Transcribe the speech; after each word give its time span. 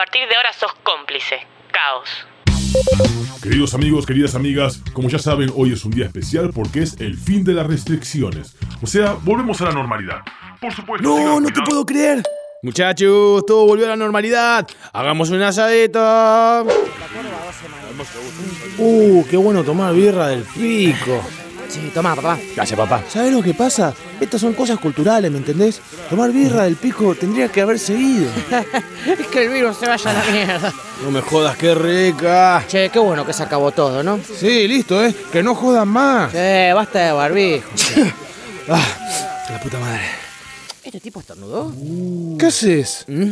partir 0.00 0.26
de 0.26 0.34
ahora 0.34 0.50
sos 0.54 0.72
cómplice. 0.82 1.46
Caos. 1.70 2.08
Queridos 3.42 3.74
amigos, 3.74 4.06
queridas 4.06 4.34
amigas, 4.34 4.80
como 4.94 5.10
ya 5.10 5.18
saben, 5.18 5.52
hoy 5.54 5.74
es 5.74 5.84
un 5.84 5.90
día 5.90 6.06
especial 6.06 6.52
porque 6.54 6.80
es 6.80 6.98
el 7.00 7.18
fin 7.18 7.44
de 7.44 7.52
las 7.52 7.66
restricciones. 7.66 8.56
O 8.80 8.86
sea, 8.86 9.18
volvemos 9.20 9.60
a 9.60 9.66
la 9.66 9.72
normalidad. 9.72 10.20
Por 10.58 10.72
supuesto. 10.72 11.06
No, 11.06 11.38
no 11.38 11.50
te 11.50 11.60
puedo 11.60 11.84
creer. 11.84 12.22
Muchachos, 12.62 13.44
todo 13.44 13.66
volvió 13.66 13.84
a 13.84 13.90
la 13.90 13.96
normalidad. 13.96 14.66
Hagamos 14.90 15.28
una 15.28 15.48
asadeta. 15.48 16.64
Uh, 18.78 19.22
qué 19.28 19.36
bueno 19.36 19.64
tomar 19.64 19.92
birra 19.92 20.28
del 20.28 20.44
pico. 20.44 21.22
Sí, 21.70 21.90
toma, 21.94 22.16
papá. 22.16 22.36
Gracias, 22.56 22.76
papá. 22.76 23.04
¿Sabes 23.08 23.32
lo 23.32 23.40
que 23.42 23.54
pasa? 23.54 23.94
Estas 24.20 24.40
son 24.40 24.54
cosas 24.54 24.78
culturales, 24.80 25.30
¿me 25.30 25.38
entendés? 25.38 25.80
Tomar 26.08 26.32
birra 26.32 26.64
del 26.64 26.74
pico 26.74 27.14
tendría 27.14 27.48
que 27.48 27.60
haber 27.60 27.78
seguido. 27.78 28.28
es 29.06 29.26
que 29.28 29.44
el 29.44 29.52
virus 29.52 29.76
se 29.76 29.86
vaya 29.86 30.10
a 30.10 30.14
la 30.14 30.32
mierda. 30.32 30.72
No 31.04 31.12
me 31.12 31.20
jodas, 31.20 31.56
qué 31.56 31.72
rica. 31.74 32.64
Che, 32.66 32.88
qué 32.88 32.98
bueno 32.98 33.24
que 33.24 33.32
se 33.32 33.44
acabó 33.44 33.70
todo, 33.70 34.02
¿no? 34.02 34.18
Sí, 34.18 34.66
listo, 34.66 35.04
¿eh? 35.04 35.14
Que 35.30 35.44
no 35.44 35.54
jodan 35.54 35.86
más. 35.86 36.34
Eh, 36.34 36.72
basta 36.74 37.06
de 37.06 37.12
barbijo. 37.12 37.70
ah, 38.68 39.46
la 39.48 39.60
puta 39.60 39.78
madre. 39.78 40.02
¿Este 40.82 40.98
tipo 40.98 41.20
estornudó? 41.20 41.72
¿Qué 42.36 42.46
haces? 42.46 43.04
¿Mm? 43.06 43.30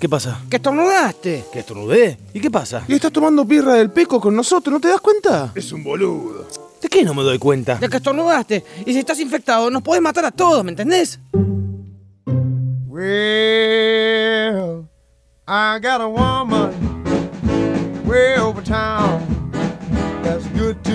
¿Qué 0.00 0.08
pasa? 0.08 0.40
¿Que 0.48 0.56
estornudaste? 0.56 1.44
¿Que 1.52 1.58
estornudé? 1.58 2.18
¿Y 2.32 2.40
qué 2.40 2.50
pasa? 2.50 2.82
Y 2.88 2.94
estás 2.94 3.12
tomando 3.12 3.44
birra 3.44 3.74
del 3.74 3.90
pico 3.90 4.18
con 4.20 4.34
nosotros, 4.34 4.72
¿no 4.72 4.80
te 4.80 4.88
das 4.88 5.00
cuenta? 5.00 5.52
Es 5.54 5.70
un 5.70 5.84
boludo. 5.84 6.46
¿De 6.84 6.90
qué 6.90 7.02
no 7.02 7.14
me 7.14 7.22
doy 7.22 7.38
cuenta? 7.38 7.76
De 7.76 7.88
que 7.88 7.96
estornudaste. 7.96 8.62
Y 8.84 8.92
si 8.92 8.98
estás 8.98 9.18
infectado, 9.18 9.70
nos 9.70 9.82
puedes 9.82 10.02
matar 10.02 10.26
a 10.26 10.30
todos, 10.30 10.62
¿me 10.62 10.70
entendés? 10.70 11.18
Well, 12.86 14.86
I 15.48 15.78
got 15.80 16.02
a 16.02 16.08
woman 16.08 16.74
way 18.04 18.36
over 18.38 18.62
town 18.62 19.50
that's 20.22 20.46
good 20.48 20.76
to 20.84 20.93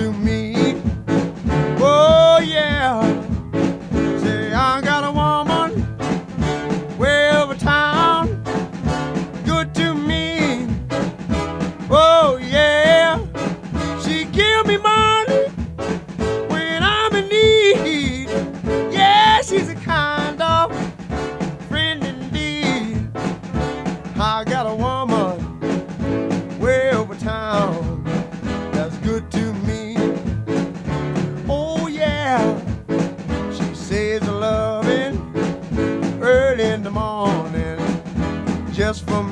just 38.92 39.06
for. 39.06 39.29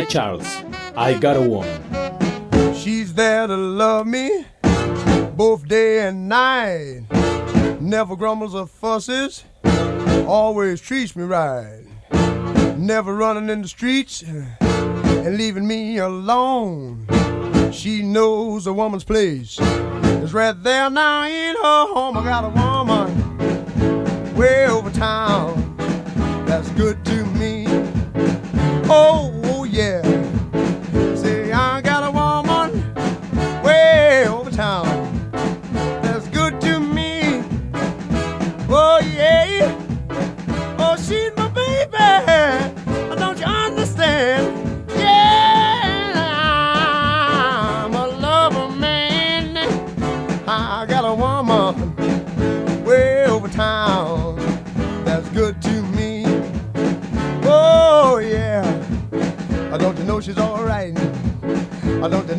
Ray 0.00 0.06
Charles, 0.06 0.46
I 0.96 1.12
got 1.18 1.36
a 1.36 1.42
woman. 1.42 2.74
She's 2.74 3.12
there 3.12 3.46
to 3.46 3.54
love 3.54 4.06
me 4.06 4.46
both 5.36 5.68
day 5.68 6.06
and 6.08 6.26
night. 6.26 7.02
Never 7.82 8.16
grumbles 8.16 8.54
or 8.54 8.66
fusses, 8.66 9.44
always 10.26 10.80
treats 10.80 11.14
me 11.14 11.24
right. 11.24 11.82
Never 12.78 13.14
running 13.14 13.50
in 13.50 13.60
the 13.60 13.68
streets 13.68 14.22
and 14.22 15.36
leaving 15.36 15.66
me 15.66 15.98
alone. 15.98 17.06
She 17.70 18.02
knows 18.02 18.66
a 18.66 18.72
woman's 18.72 19.04
place 19.04 19.60
is 19.60 20.32
right 20.32 20.56
there 20.62 20.88
now 20.88 21.26
in 21.26 21.56
her 21.56 21.86
home. 21.92 22.16
I 22.16 22.24
got 22.24 22.44
a 22.46 22.48
woman 22.48 24.34
way 24.34 24.66
over 24.66 24.90
town 24.90 25.76
that's 26.46 26.70
good 26.70 27.04
to 27.04 27.26
me. 27.26 27.66
Oh, 28.92 29.29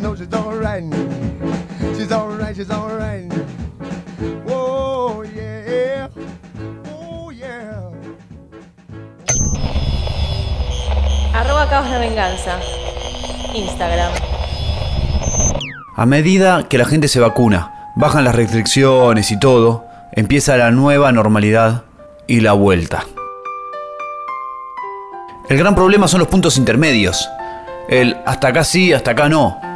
Know 0.00 0.16
she's 0.16 0.32
alright. 0.32 0.82
She's 1.96 2.10
alright, 2.10 2.56
she's 2.56 2.70
alright. 2.70 3.30
Oh, 4.48 5.22
yeah. 5.22 6.08
Oh, 6.86 7.30
yeah. 7.30 7.90
Arroba 11.34 11.68
Caos 11.68 11.90
de 11.90 11.98
Venganza. 11.98 12.58
Instagram. 13.54 14.12
A 15.94 16.06
medida 16.06 16.68
que 16.68 16.78
la 16.78 16.86
gente 16.86 17.06
se 17.06 17.20
vacuna, 17.20 17.92
bajan 17.94 18.24
las 18.24 18.34
restricciones 18.34 19.30
y 19.30 19.38
todo, 19.38 19.84
empieza 20.12 20.56
la 20.56 20.70
nueva 20.70 21.12
normalidad 21.12 21.84
y 22.26 22.40
la 22.40 22.54
vuelta. 22.54 23.04
El 25.48 25.58
gran 25.58 25.74
problema 25.74 26.08
son 26.08 26.20
los 26.20 26.28
puntos 26.28 26.56
intermedios. 26.56 27.28
El 27.88 28.16
hasta 28.24 28.48
acá 28.48 28.64
sí, 28.64 28.92
hasta 28.92 29.10
acá 29.10 29.28
no. 29.28 29.71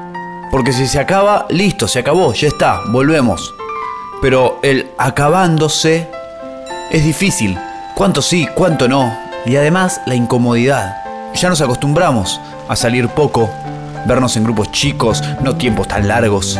Porque 0.51 0.73
si 0.73 0.87
se 0.87 0.99
acaba, 0.99 1.47
listo, 1.51 1.89
se 1.89 1.99
acabó, 1.99 2.33
ya 2.33 2.49
está, 2.49 2.81
volvemos. 2.89 3.55
Pero 4.23 4.59
el 4.63 4.91
acabándose 4.99 6.09
es 6.91 7.05
difícil. 7.05 7.59
¿Cuánto 7.95 8.23
sí, 8.23 8.47
cuánto 8.55 8.89
no? 8.89 9.17
Y 9.45 9.57
además 9.57 10.01
la 10.07 10.15
incomodidad. 10.15 10.97
Ya 11.35 11.49
nos 11.49 11.61
acostumbramos 11.61 12.41
a 12.69 12.77
salir 12.77 13.09
poco, 13.09 13.51
vernos 14.07 14.37
en 14.37 14.45
grupos 14.45 14.71
chicos, 14.73 15.23
no 15.43 15.57
tiempos 15.57 15.89
tan 15.89 16.09
largos. 16.09 16.59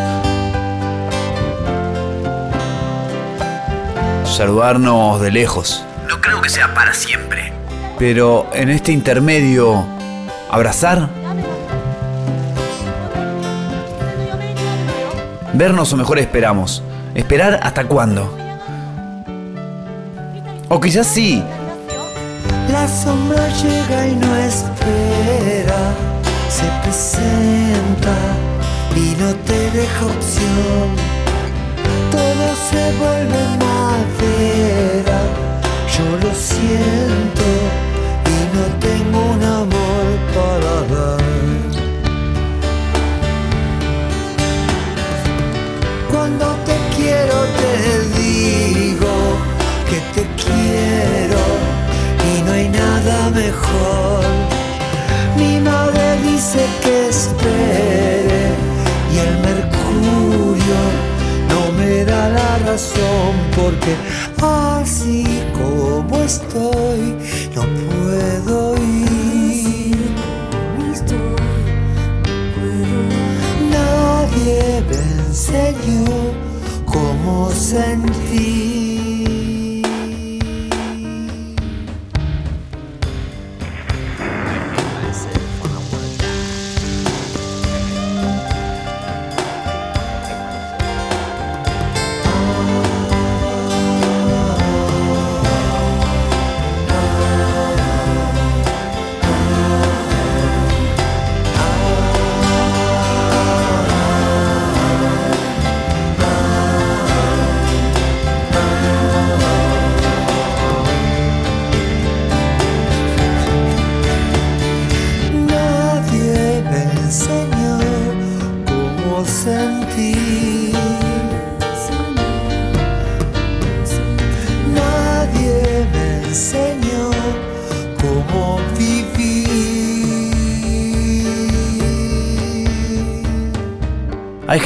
Saludarnos 4.25 5.21
de 5.21 5.33
lejos. 5.33 5.85
No 6.09 6.21
creo 6.21 6.43
que 6.43 6.51
sea 6.51 6.75
para 6.75 6.93
siempre. 6.93 7.53
Pero 7.99 8.47
en 8.53 8.69
este 8.69 8.93
intermedio, 8.93 9.87
abrazar. 10.51 11.09
vernos 15.59 15.93
o 15.93 15.97
mejor 15.97 16.19
esperamos. 16.19 16.83
¿Esperar 17.15 17.61
hasta 17.63 17.85
cuándo? 17.85 18.37
O 20.69 20.81
quizás 20.81 21.07
sí. 21.07 21.43
La 22.71 22.89
sombra 22.89 23.47
llega 23.63 24.09
y 24.09 24.17
no 24.17 24.37
espera, 24.37 25.79
se 26.49 26.65
presenta 26.83 28.17
y 28.95 29.15
no 29.21 29.33
te 29.47 29.71
deja 29.71 30.07
opción. 30.07 30.89
Todo 32.11 32.47
se 32.69 32.93
vuelve 32.99 33.43
madera, 33.65 35.19
yo 35.97 36.27
lo 36.27 36.35
siento 36.35 37.47
y 38.25 38.57
no 38.57 38.65
tengo 38.81 39.19
un 39.35 39.43
amor 39.43 40.07
para 40.35 40.95
dar. 40.95 41.26
Enseñó 75.77 76.33
cómo 76.85 77.51
sentir. 77.51 78.66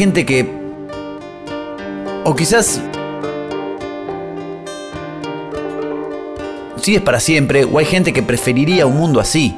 Gente 0.01 0.25
que... 0.25 0.47
O 2.25 2.35
quizás... 2.35 2.81
Sí 6.77 6.95
es 6.95 7.03
para 7.03 7.21
siempre, 7.21 7.65
o 7.65 7.79
hay 7.79 7.85
gente 7.85 8.15
que 8.15 8.23
preferiría 8.23 8.87
un 8.87 8.97
mundo 8.97 9.21
así. 9.21 9.55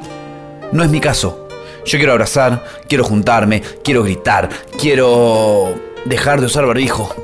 No 0.73 0.83
es 0.83 0.89
mi 0.89 0.99
caso. 0.99 1.47
Yo 1.85 1.97
quiero 1.97 2.11
abrazar, 2.11 2.61
quiero 2.89 3.05
juntarme, 3.05 3.61
quiero 3.85 4.03
gritar, 4.03 4.49
quiero 4.77 5.75
dejar 6.03 6.41
de 6.41 6.47
usar 6.47 6.65
barbijo. 6.65 7.15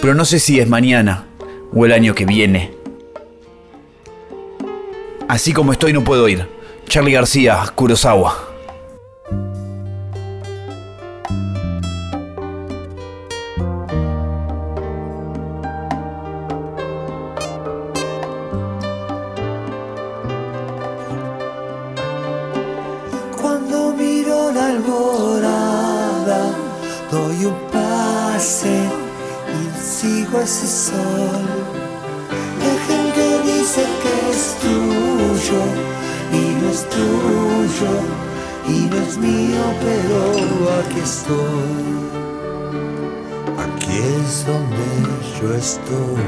Pero 0.00 0.14
no 0.14 0.24
sé 0.24 0.38
si 0.38 0.60
es 0.60 0.66
mañana 0.66 1.26
o 1.74 1.84
el 1.84 1.92
año 1.92 2.14
que 2.14 2.24
viene. 2.24 2.72
Así 5.28 5.52
como 5.52 5.72
estoy 5.72 5.92
no 5.92 6.02
puedo 6.02 6.26
ir. 6.30 6.48
Charlie 6.88 7.12
García, 7.12 7.62
Kurosawa. 7.74 8.53
Doy 27.14 27.44
un 27.44 27.58
pase 27.70 28.76
y 29.58 29.62
sigo 29.80 30.40
ese 30.40 30.66
sol. 30.66 31.44
La 32.62 32.74
gente 32.88 33.22
dice 33.50 33.82
que 34.02 34.14
es 34.32 34.42
tuyo 34.64 35.62
y 36.40 36.42
no 36.58 36.66
es 36.74 36.82
tuyo 36.96 37.92
y 38.66 38.76
no 38.90 38.96
es 39.06 39.16
mío, 39.18 39.64
pero 39.86 40.18
aquí 40.78 41.00
estoy. 41.12 41.84
Aquí 43.64 43.94
es 44.16 44.46
donde 44.50 44.88
yo 45.38 45.54
estoy. 45.54 46.24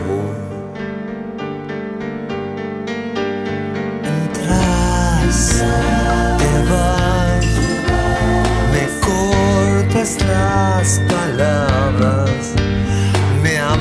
Entras, 4.18 5.62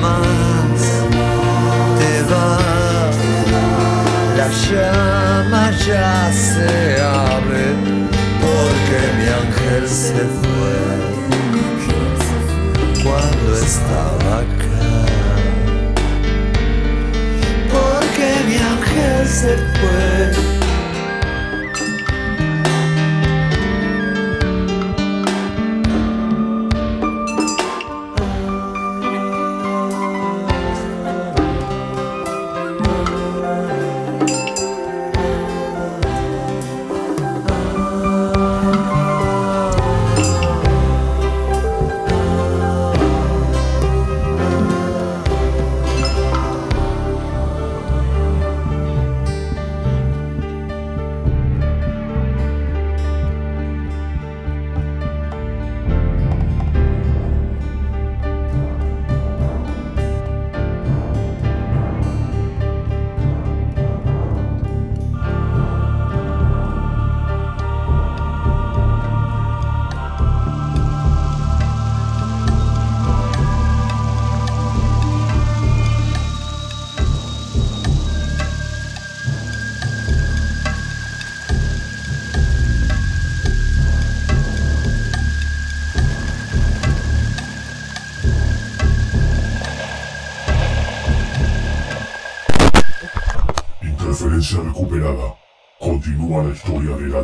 amas, 0.06 0.84
te 1.98 2.12
vas, 2.30 3.16
la 4.38 4.48
llama 4.64 5.70
ya 5.86 6.32
se 6.32 6.70
abre, 7.02 7.66
porque 8.42 8.98
mi 9.18 9.26
ángel 9.42 9.84
se 9.88 10.22
fue 10.38 10.76
cuando 13.02 13.56
estaba 13.56 14.38
acá. 14.38 14.90
Porque 17.72 18.28
mi 18.48 18.56
ángel 18.56 19.26
se 19.26 19.52
fue. 19.56 20.55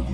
De. 0.07 0.13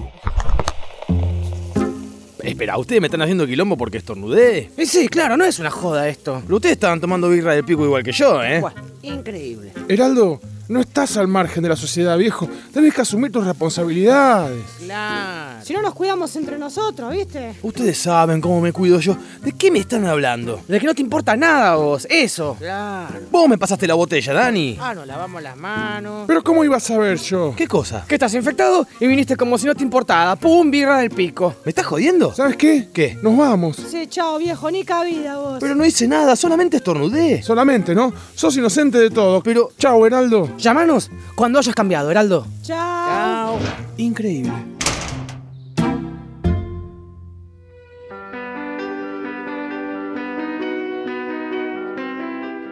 Espera, 2.49 2.79
¿ustedes 2.79 3.01
me 3.01 3.09
están 3.09 3.23
haciendo 3.23 3.47
quilombo 3.47 3.77
porque 3.77 3.99
estornudé? 3.99 4.71
Eh, 4.77 4.87
sí, 4.87 5.09
claro, 5.09 5.37
no 5.37 5.45
es 5.45 5.59
una 5.59 5.71
joda 5.71 6.09
esto. 6.09 6.41
Pero 6.45 6.57
ustedes 6.57 6.75
estaban 6.75 7.01
tomando 7.01 7.29
birra 7.29 7.55
del 7.55 7.65
pico 7.65 7.85
igual 7.85 8.03
que 8.03 8.13
yo, 8.13 8.43
¿eh? 8.43 8.61
Buah, 8.61 8.73
increíble. 9.03 9.73
Heraldo, 9.89 10.41
no 10.69 10.81
estás 10.81 11.17
al 11.17 11.29
margen 11.29 11.63
de 11.63 11.69
la 11.71 11.77
sociedad, 11.77 12.17
viejo. 12.19 12.49
Tenés 12.73 12.95
que 12.95 13.01
asumir 13.01 13.33
tus 13.33 13.47
responsabilidades. 13.47 14.63
Claro. 14.85 15.65
Si 15.65 15.73
no 15.73 15.83
nos 15.83 15.95
cuidamos 15.95 16.35
entre 16.37 16.59
nosotros, 16.59 17.11
¿viste? 17.13 17.55
Ustedes 17.63 17.99
saben 17.99 18.41
cómo 18.41 18.61
me 18.61 18.73
cuido 18.73 19.01
yo. 19.01 19.17
¿De 19.43 19.53
qué 19.53 19.71
me 19.71 19.79
están 19.79 20.05
hablando? 20.07 20.61
De 20.69 20.79
que 20.81 20.87
no 20.87 20.95
te 20.95 21.03
importa 21.03 21.37
nada 21.37 21.77
vos, 21.77 22.07
eso. 22.11 22.57
Claro. 22.59 23.15
Vos 23.31 23.49
me 23.49 23.59
pasaste 23.59 23.87
la 23.87 23.95
botella, 23.95 24.33
Dani. 24.33 24.77
Ah, 24.81 24.95
nos 24.95 25.07
lavamos 25.07 25.43
las 25.43 25.57
manos. 25.57 26.25
Pero 26.27 26.43
¿cómo 26.43 26.65
iba 26.65 26.77
a 26.77 26.81
saber 26.81 27.19
yo? 27.19 27.55
¿Qué 27.57 27.67
cosa? 27.67 28.05
Que 28.07 28.15
estás 28.17 28.35
infectado 28.35 28.87
y 29.01 29.07
viniste 29.07 29.37
como 29.37 29.57
si 29.59 29.67
no 29.67 29.75
te 29.75 29.83
importara. 29.83 30.37
¡Pum! 30.37 30.71
Birra 30.71 30.99
del 30.99 31.11
pico. 31.11 31.55
¿Me 31.65 31.71
estás 31.71 31.87
jodiendo? 31.87 32.35
¿Sabes 32.35 32.57
qué? 32.57 32.89
¿Qué? 32.93 33.19
Nos 33.23 33.37
vamos. 33.37 33.77
Sí, 33.77 34.07
chao, 34.09 34.39
viejo, 34.39 34.71
ni 34.71 34.85
cabida 34.85 35.39
vos. 35.39 35.59
Pero 35.61 35.75
no 35.75 35.85
hice 35.85 36.07
nada, 36.07 36.37
solamente 36.37 36.77
estornudé. 36.79 37.43
Solamente, 37.43 37.95
¿no? 37.95 38.13
Sos 38.35 38.57
inocente 38.57 38.99
de 38.99 39.11
todo. 39.11 39.43
Pero- 39.43 39.71
Chao, 39.79 40.07
Heraldo. 40.07 40.51
Llámanos 40.59 41.11
cuando 41.37 41.61
hayas 41.61 41.75
cambiado, 41.75 42.11
Heraldo. 42.11 42.47
Chao. 42.63 43.59
Increíble. 43.97 44.53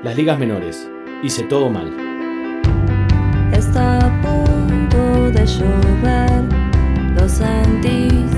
Las 0.02 0.16
ligas 0.16 0.38
menores. 0.38 0.88
Hice 1.22 1.44
todo 1.44 1.70
mal. 1.70 1.92
Está 3.52 3.98
a 3.98 4.22
punto 4.22 5.30
de 5.30 5.46
llover, 5.46 6.44
lo 7.16 7.28
sentís, 7.28 8.30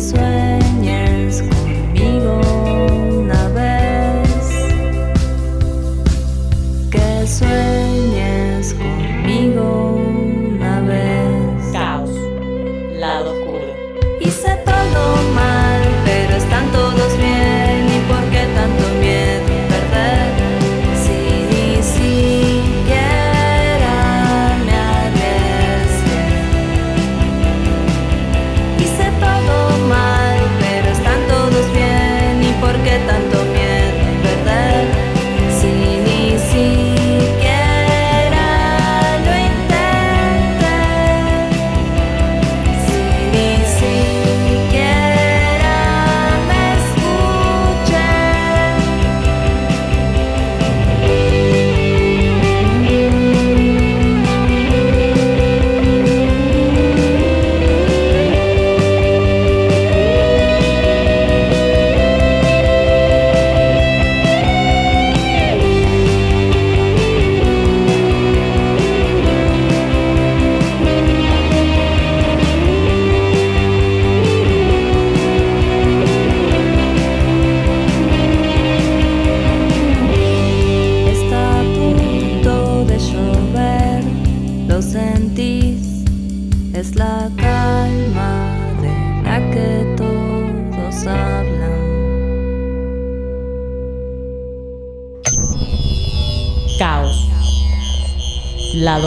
impide 0.00 0.14
que 0.14 0.59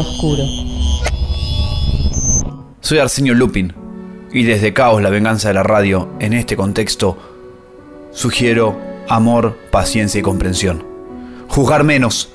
oscuro. 0.04 0.44
Soy 2.82 3.00
Arsenio 3.00 3.34
Lupin 3.34 3.74
y 4.32 4.44
desde 4.44 4.74
Caos, 4.74 5.02
la 5.02 5.10
venganza 5.10 5.48
de 5.48 5.54
la 5.54 5.64
radio, 5.64 6.10
en 6.20 6.34
este 6.34 6.56
contexto, 6.56 7.18
sugiero 8.12 8.78
amor, 9.08 9.58
paciencia 9.72 10.20
y 10.20 10.24
comprensión. 10.24 10.86
Juzgar 11.48 11.84
menos, 11.84 12.30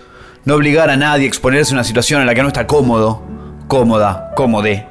no 0.45 0.55
obligar 0.55 0.91
a 0.91 0.97
nadie 0.97 1.25
a 1.25 1.29
exponerse 1.29 1.73
a 1.73 1.77
una 1.77 1.85
situación 1.85 2.21
en 2.21 2.27
la 2.27 2.35
que 2.35 2.43
no 2.43 2.49
está 2.49 2.67
cómodo, 2.67 3.23
cómoda, 3.67 4.33
cómode. 4.37 4.87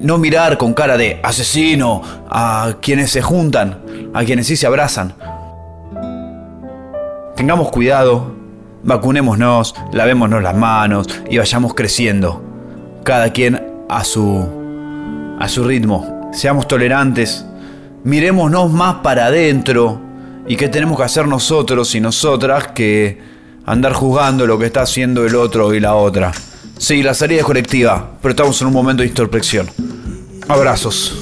No 0.00 0.18
mirar 0.18 0.58
con 0.58 0.74
cara 0.74 0.96
de 0.96 1.18
asesino 1.22 2.02
a 2.30 2.76
quienes 2.80 3.10
se 3.10 3.22
juntan, 3.22 3.80
a 4.14 4.24
quienes 4.24 4.46
sí 4.46 4.56
se 4.56 4.66
abrazan. 4.66 5.14
Tengamos 7.34 7.70
cuidado, 7.70 8.37
vacunémonos, 8.82 9.74
lavémonos 9.92 10.42
las 10.42 10.56
manos 10.56 11.06
y 11.30 11.38
vayamos 11.38 11.74
creciendo. 11.74 12.42
Cada 13.04 13.32
quien 13.32 13.60
a 13.88 14.04
su 14.04 14.58
a 15.38 15.48
su 15.48 15.64
ritmo. 15.64 16.30
Seamos 16.32 16.66
tolerantes. 16.66 17.44
Mirémonos 18.04 18.72
más 18.72 18.96
para 18.96 19.26
adentro. 19.26 20.00
¿Y 20.46 20.56
qué 20.56 20.68
tenemos 20.68 20.96
que 20.96 21.04
hacer 21.04 21.28
nosotros 21.28 21.94
y 21.94 22.00
nosotras 22.00 22.68
que 22.68 23.20
andar 23.66 23.92
juzgando 23.92 24.46
lo 24.46 24.58
que 24.58 24.66
está 24.66 24.82
haciendo 24.82 25.24
el 25.26 25.34
otro 25.34 25.74
y 25.74 25.80
la 25.80 25.94
otra? 25.94 26.32
Sí, 26.78 27.02
la 27.02 27.12
salida 27.12 27.40
es 27.40 27.44
colectiva, 27.44 28.12
pero 28.22 28.30
estamos 28.30 28.60
en 28.60 28.68
un 28.68 28.72
momento 28.72 29.02
de 29.02 29.08
introspección. 29.08 29.68
Abrazos. 30.48 31.16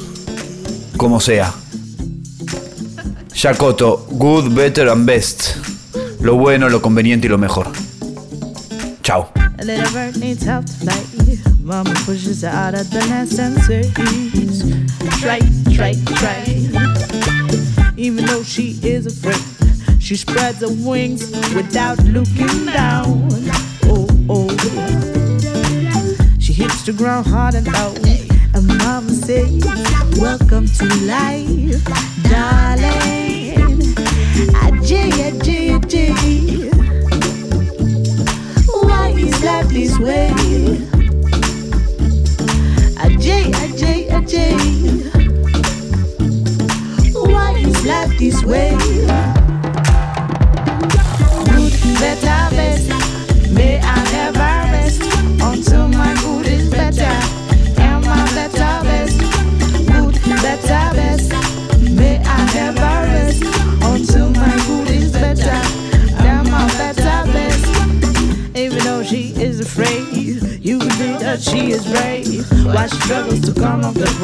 Como 0.96 1.20
sea. 1.20 1.52
Yakoto, 3.34 4.06
good, 4.10 4.54
better 4.54 4.88
and 4.88 5.06
best. 5.06 5.75
Lo 6.26 6.35
bueno, 6.35 6.68
lo 6.68 6.83
conveniente 6.83 7.28
y 7.28 7.30
lo 7.30 7.38
mejor. 7.38 7.71
Chao. 9.04 9.30
Even 17.97 18.26
though 18.26 18.42
she 18.42 18.76
is 18.83 19.06
afraid, 19.06 19.40
she 20.00 20.16
spreads 20.16 20.62
her 20.62 20.75
wings 20.85 21.30
without 21.54 22.02
looking 22.02 22.66
down. 22.66 23.28
Oh, 23.85 24.09
oh. 24.28 24.49
She 26.40 26.52
hits 26.52 26.83
the 26.83 26.92
ground 26.92 27.28
hard 27.28 27.54
and 27.54 27.68
loud. 27.68 28.00
And 28.52 28.66
mama 28.78 29.11
says, 29.11 29.64
Welcome 30.18 30.66
to 30.66 30.87
life, 31.06 31.85
darling. 32.25 33.26
Ajay. 34.37 35.16
Why 38.83 39.09
is 39.16 39.43
life 39.45 39.69
this 39.69 39.99
way? 39.99 40.31
Ajay. 43.05 43.47
Why 47.14 47.52
is 47.59 47.87
life 47.87 48.19
this 48.19 48.45
way? 48.45 48.76
Good, 51.47 51.73
better, 51.99 52.46
struggles 73.06 73.40
to 73.40 73.54
come 73.54 73.84
off 73.84 73.94
the 73.94 74.15